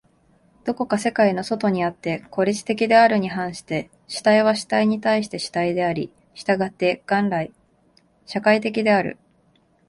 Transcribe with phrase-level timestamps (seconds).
[0.63, 7.53] どこか世界の外にあって孤立的であるに反して、主体は主体に対して主体であり、従って元来
[8.25, 9.19] 社会的である。